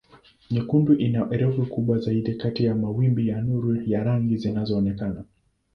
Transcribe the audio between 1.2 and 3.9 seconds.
urefu mkubwa zaidi kati ya mawimbi ya nuru